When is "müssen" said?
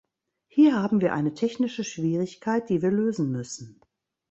3.31-3.79